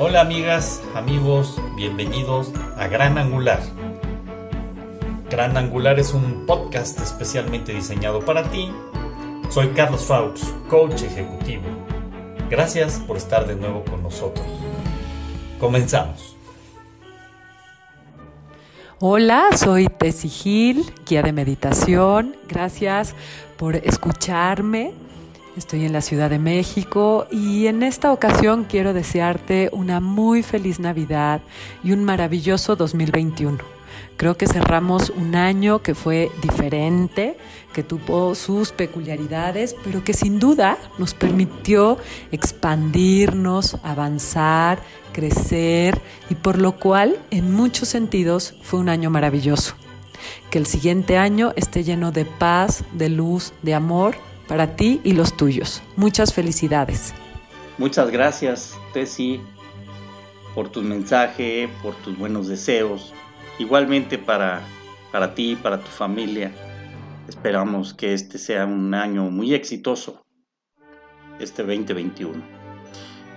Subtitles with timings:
[0.00, 3.58] Hola amigas, amigos, bienvenidos a Gran Angular.
[5.28, 8.70] Gran Angular es un podcast especialmente diseñado para ti.
[9.50, 11.64] Soy Carlos Faux, coach ejecutivo.
[12.48, 14.46] Gracias por estar de nuevo con nosotros.
[15.58, 16.36] Comenzamos.
[19.00, 22.36] Hola, soy Tessy Gil, guía de meditación.
[22.48, 23.16] Gracias
[23.56, 24.92] por escucharme.
[25.58, 30.78] Estoy en la Ciudad de México y en esta ocasión quiero desearte una muy feliz
[30.78, 31.40] Navidad
[31.82, 33.58] y un maravilloso 2021.
[34.16, 37.36] Creo que cerramos un año que fue diferente,
[37.72, 41.98] que tuvo sus peculiaridades, pero que sin duda nos permitió
[42.30, 44.78] expandirnos, avanzar,
[45.12, 49.74] crecer y por lo cual en muchos sentidos fue un año maravilloso.
[50.50, 55.12] Que el siguiente año esté lleno de paz, de luz, de amor para ti y
[55.12, 55.82] los tuyos.
[55.94, 57.14] Muchas felicidades.
[57.76, 59.40] Muchas gracias, Tessy,
[60.54, 63.12] por tu mensaje, por tus buenos deseos.
[63.58, 64.62] Igualmente para,
[65.12, 66.50] para ti, para tu familia.
[67.28, 70.24] Esperamos que este sea un año muy exitoso,
[71.38, 72.42] este 2021.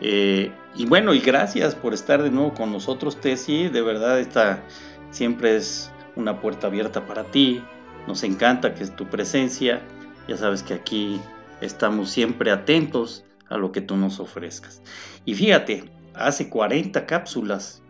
[0.00, 3.68] Eh, y bueno, y gracias por estar de nuevo con nosotros, Tessy.
[3.68, 4.62] De verdad, esta
[5.10, 7.62] siempre es una puerta abierta para ti.
[8.06, 9.82] Nos encanta que es tu presencia
[10.28, 11.20] ya sabes que aquí
[11.60, 14.82] estamos siempre atentos a lo que tú nos ofrezcas.
[15.24, 15.84] Y fíjate,
[16.14, 17.82] hace 40 cápsulas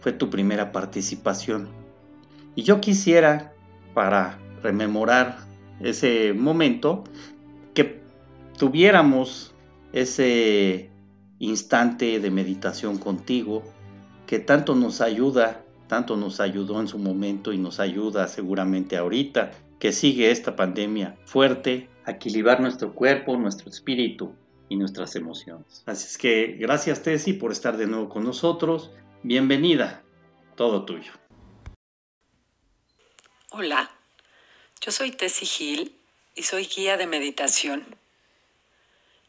[0.00, 1.68] fue tu primera participación.
[2.54, 3.52] Y yo quisiera,
[3.94, 5.38] para rememorar
[5.80, 7.04] ese momento,
[7.74, 8.02] que
[8.58, 9.54] tuviéramos
[9.92, 10.90] ese
[11.38, 13.62] instante de meditación contigo
[14.26, 19.52] que tanto nos ayuda, tanto nos ayudó en su momento y nos ayuda seguramente ahorita
[19.84, 24.34] que sigue esta pandemia fuerte, equilibrar nuestro cuerpo, nuestro espíritu
[24.70, 25.82] y nuestras emociones.
[25.84, 28.92] Así es que gracias Tessy por estar de nuevo con nosotros.
[29.22, 30.02] Bienvenida,
[30.56, 31.12] todo tuyo.
[33.50, 33.90] Hola,
[34.80, 35.94] yo soy Tessy Gil
[36.34, 37.84] y soy guía de meditación.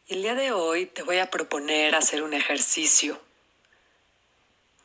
[0.08, 3.20] El día de hoy te voy a proponer hacer un ejercicio.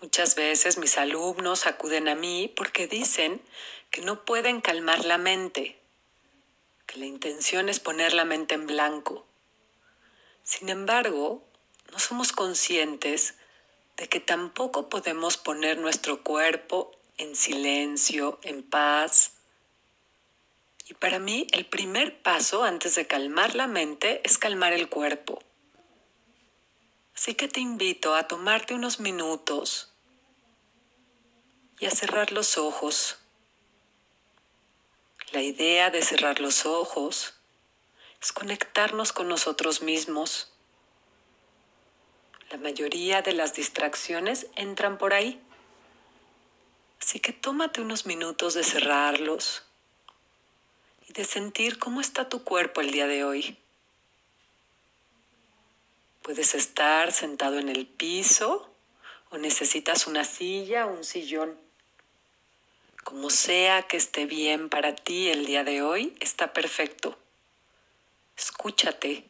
[0.02, 3.42] Muchas veces mis alumnos acuden a mí porque dicen
[3.90, 5.78] que no pueden calmar la mente,
[6.86, 9.26] que la intención es poner la mente en blanco.
[10.42, 11.44] Sin embargo,
[11.92, 13.34] no somos conscientes
[13.98, 19.32] de que tampoco podemos poner nuestro cuerpo en silencio, en paz.
[20.88, 25.42] Y para mí el primer paso antes de calmar la mente es calmar el cuerpo.
[27.20, 29.92] Así que te invito a tomarte unos minutos
[31.78, 33.18] y a cerrar los ojos.
[35.30, 37.34] La idea de cerrar los ojos
[38.22, 40.50] es conectarnos con nosotros mismos.
[42.48, 45.42] La mayoría de las distracciones entran por ahí.
[47.02, 49.64] Así que tómate unos minutos de cerrarlos
[51.06, 53.58] y de sentir cómo está tu cuerpo el día de hoy.
[56.30, 58.72] Puedes estar sentado en el piso
[59.30, 61.58] o necesitas una silla o un sillón.
[63.02, 67.18] Como sea que esté bien para ti el día de hoy, está perfecto.
[68.38, 69.26] Escúchate.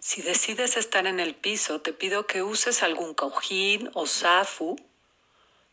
[0.00, 4.76] Si decides estar en el piso, te pido que uses algún cojín o zafu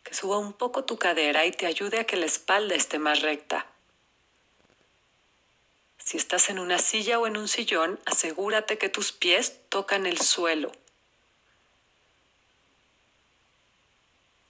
[0.03, 3.22] que suba un poco tu cadera y te ayude a que la espalda esté más
[3.23, 3.72] recta.
[6.03, 10.19] Si estás en una silla o en un sillón, asegúrate que tus pies tocan el
[10.19, 10.72] suelo.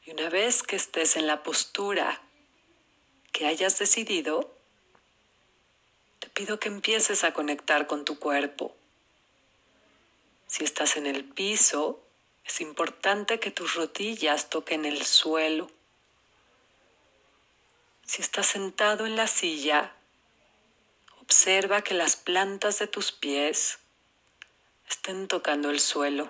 [0.06, 2.22] Y una vez que estés en la postura
[3.32, 4.52] que hayas decidido,
[6.20, 8.76] te pido que empieces a conectar con tu cuerpo.
[10.48, 12.04] Si estás en el piso,
[12.46, 15.70] es importante que tus rodillas toquen el suelo.
[18.06, 19.96] Si estás sentado en la silla,
[21.24, 23.80] observa que las plantas de tus pies
[24.90, 26.30] estén tocando el suelo.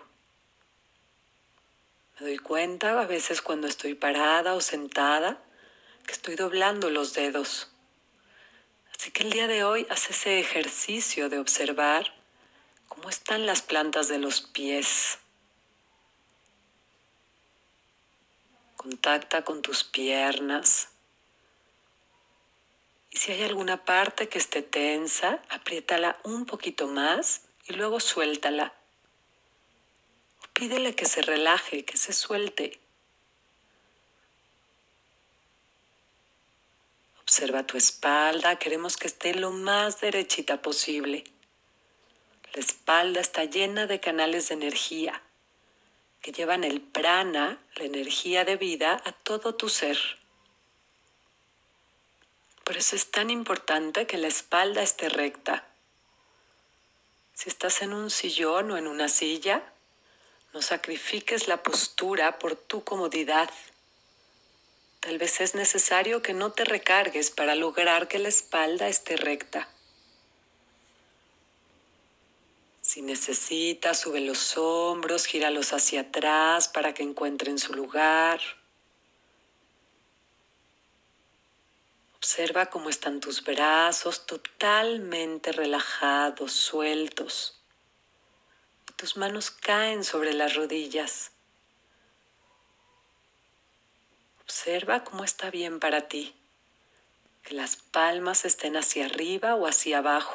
[2.20, 5.42] Me doy cuenta a veces cuando estoy parada o sentada
[6.06, 7.72] que estoy doblando los dedos.
[8.96, 12.14] Así que el día de hoy haz ese ejercicio de observar
[12.88, 15.18] cómo están las plantas de los pies.
[18.78, 20.93] Contacta con tus piernas.
[23.14, 28.74] Y si hay alguna parte que esté tensa, apriétala un poquito más y luego suéltala.
[30.54, 32.80] Pídele que se relaje, que se suelte.
[37.22, 41.24] Observa tu espalda, queremos que esté lo más derechita posible.
[42.54, 45.22] La espalda está llena de canales de energía,
[46.20, 50.23] que llevan el prana, la energía de vida, a todo tu ser.
[52.64, 55.68] Por eso es tan importante que la espalda esté recta.
[57.34, 59.64] Si estás en un sillón o en una silla,
[60.54, 63.50] no sacrifiques la postura por tu comodidad.
[65.00, 69.68] Tal vez es necesario que no te recargues para lograr que la espalda esté recta.
[72.82, 78.40] Si necesitas, sube los hombros, gíralos hacia atrás para que encuentren su lugar.
[82.24, 87.62] Observa cómo están tus brazos totalmente relajados, sueltos.
[88.96, 91.32] Tus manos caen sobre las rodillas.
[94.42, 96.34] Observa cómo está bien para ti.
[97.44, 100.34] Que las palmas estén hacia arriba o hacia abajo.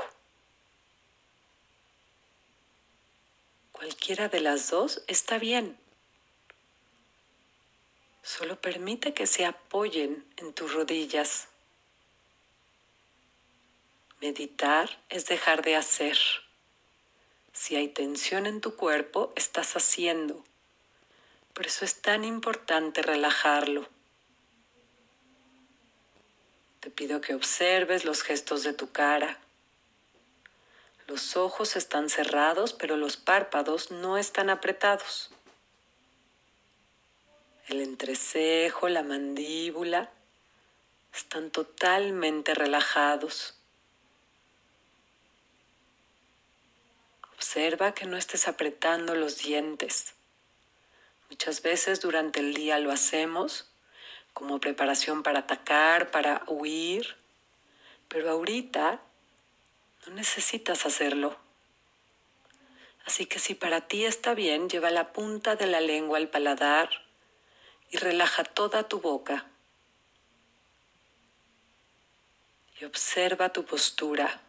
[3.73, 5.81] Cualquiera de las dos está bien.
[8.23, 11.49] Solo permite que se apoyen en tus rodillas.
[14.21, 16.19] Meditar es dejar de hacer.
[17.53, 20.45] Si hay tensión en tu cuerpo, estás haciendo.
[21.55, 23.89] Por eso es tan importante relajarlo.
[26.81, 29.39] Te pido que observes los gestos de tu cara.
[31.07, 35.31] Los ojos están cerrados, pero los párpados no están apretados.
[37.69, 40.11] El entrecejo, la mandíbula
[41.13, 43.58] están totalmente relajados.
[47.39, 50.15] Observa que no estés apretando los dientes.
[51.31, 53.71] Muchas veces durante el día lo hacemos
[54.33, 57.17] como preparación para atacar, para huir,
[58.09, 59.01] pero ahorita
[60.05, 61.39] no necesitas hacerlo.
[63.07, 66.91] Así que si para ti está bien, lleva la punta de la lengua al paladar
[67.89, 69.47] y relaja toda tu boca.
[72.81, 74.43] Y observa tu postura.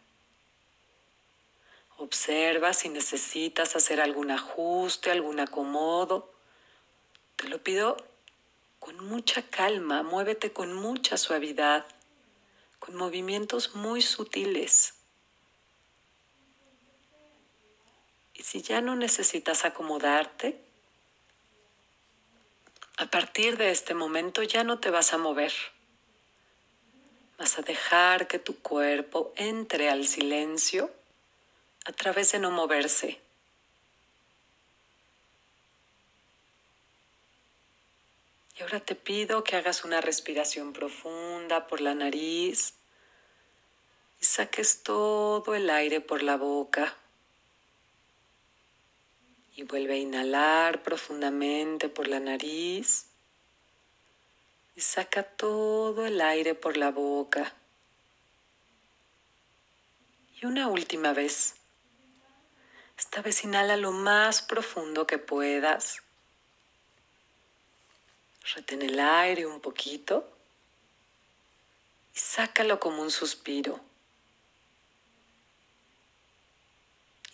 [1.99, 6.33] Observa si necesitas hacer algún ajuste, algún acomodo.
[7.35, 7.97] Te lo pido
[8.79, 11.85] con mucha calma, muévete con mucha suavidad,
[12.79, 14.93] con movimientos muy sutiles.
[18.33, 20.57] Y si ya no necesitas acomodarte,
[22.95, 25.51] a partir de este momento ya no te vas a mover.
[27.37, 30.97] Vas a dejar que tu cuerpo entre al silencio
[31.89, 33.19] a través de no moverse.
[38.55, 42.75] Y ahora te pido que hagas una respiración profunda por la nariz
[44.21, 46.95] y saques todo el aire por la boca.
[49.55, 53.07] Y vuelve a inhalar profundamente por la nariz
[54.75, 57.51] y saca todo el aire por la boca.
[60.39, 61.58] Y una última vez.
[63.09, 66.03] Esta vez inhala lo más profundo que puedas.
[68.53, 70.31] Retén el aire un poquito
[72.13, 73.79] y sácalo como un suspiro.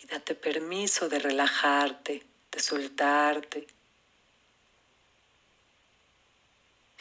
[0.00, 3.66] Y date permiso de relajarte, de soltarte.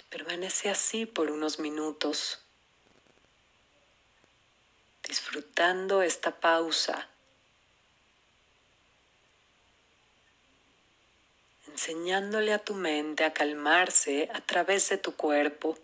[0.09, 2.41] Permanece así por unos minutos,
[5.01, 7.07] disfrutando esta pausa
[11.75, 15.77] enseñándole a tu mente a calmarse a través de tu cuerpo.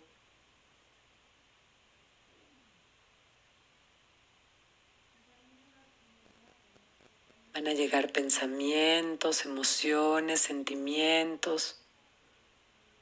[7.52, 11.76] Van a llegar pensamientos, emociones, sentimientos.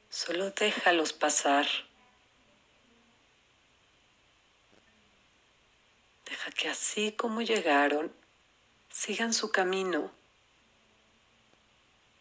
[0.09, 1.67] Solo déjalos pasar.
[6.25, 8.11] Deja que así como llegaron,
[8.89, 10.11] sigan su camino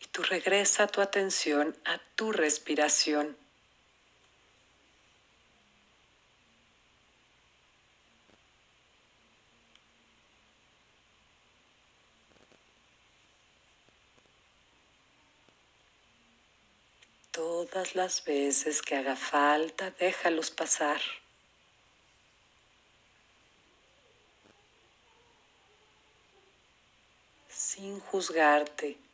[0.07, 3.37] tú regresa tu atención a tu respiración.
[17.31, 21.01] Todas las veces que haga falta, déjalos pasar.
[27.49, 29.10] Sin juzgarte.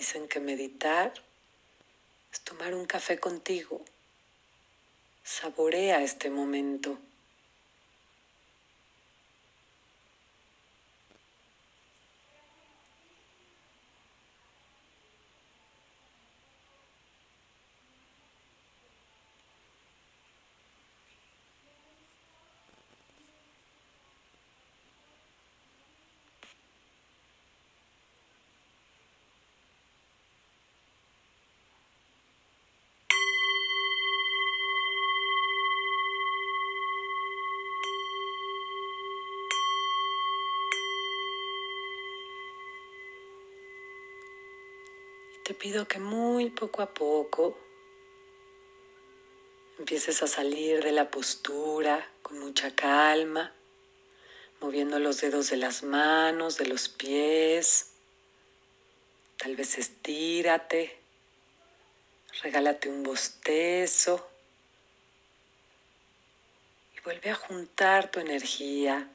[0.00, 1.12] Dicen que meditar
[2.32, 3.84] es tomar un café contigo.
[5.22, 6.98] Saborea este momento.
[45.50, 47.58] Te pido que muy poco a poco
[49.80, 53.52] empieces a salir de la postura con mucha calma,
[54.60, 57.90] moviendo los dedos de las manos, de los pies.
[59.38, 60.96] Tal vez estírate,
[62.44, 64.30] regálate un bostezo
[66.96, 69.10] y vuelve a juntar tu energía.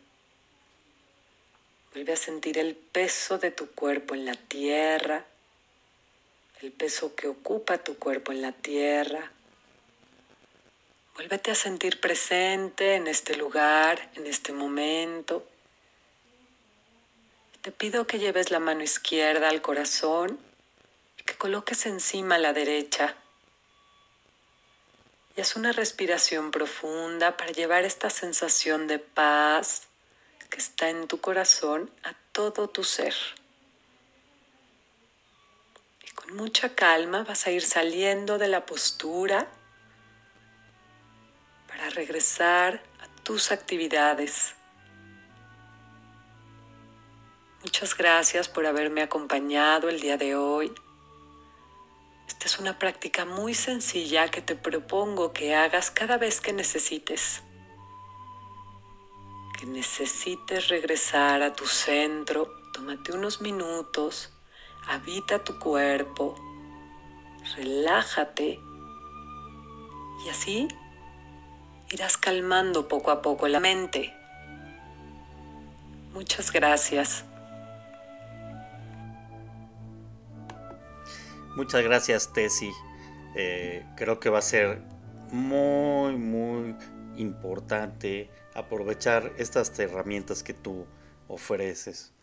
[1.93, 5.25] Vuelve a sentir el peso de tu cuerpo en la tierra,
[6.61, 9.31] el peso que ocupa tu cuerpo en la tierra.
[11.15, 15.47] Vuélvete a sentir presente en este lugar, en este momento.
[17.61, 20.39] Te pido que lleves la mano izquierda al corazón
[21.17, 23.15] y que coloques encima la derecha.
[25.35, 29.83] Y haz una respiración profunda para llevar esta sensación de paz
[30.49, 33.15] que está en tu corazón a todo tu ser.
[36.15, 39.47] Con mucha calma vas a ir saliendo de la postura
[41.67, 44.55] para regresar a tus actividades.
[47.61, 50.73] Muchas gracias por haberme acompañado el día de hoy.
[52.27, 57.43] Esta es una práctica muy sencilla que te propongo que hagas cada vez que necesites.
[59.59, 64.31] Que necesites regresar a tu centro, tómate unos minutos,
[64.87, 66.35] habita tu cuerpo,
[67.55, 68.59] relájate
[70.25, 70.67] y así
[71.91, 74.13] irás calmando poco a poco la mente.
[76.13, 77.25] Muchas gracias.
[81.55, 82.71] Muchas gracias, Tessy.
[83.35, 84.81] Eh, creo que va a ser
[85.31, 86.75] muy, muy
[87.17, 90.85] importante aprovechar estas herramientas que tú
[91.27, 92.14] ofreces.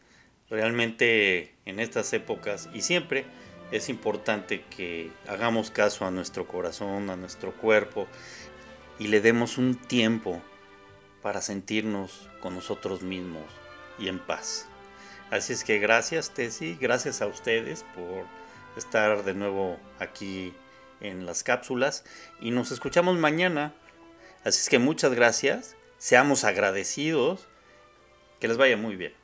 [0.52, 3.24] Realmente en estas épocas y siempre
[3.70, 8.06] es importante que hagamos caso a nuestro corazón, a nuestro cuerpo
[8.98, 10.42] y le demos un tiempo
[11.22, 13.44] para sentirnos con nosotros mismos
[13.98, 14.66] y en paz.
[15.30, 18.26] Así es que gracias Tessy, gracias a ustedes por
[18.76, 20.52] estar de nuevo aquí
[21.00, 22.04] en las cápsulas
[22.42, 23.72] y nos escuchamos mañana.
[24.44, 27.48] Así es que muchas gracias, seamos agradecidos,
[28.38, 29.21] que les vaya muy bien.